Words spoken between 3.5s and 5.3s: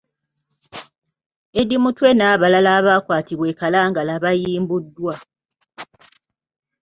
e Kalangala bayimbuddwa.